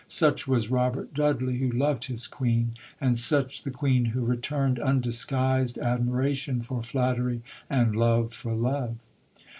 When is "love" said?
7.95-8.33, 8.55-8.95